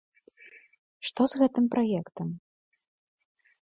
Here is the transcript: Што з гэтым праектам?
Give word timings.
Што 1.11 1.21
з 1.35 1.43
гэтым 1.43 1.65
праектам? 1.77 2.27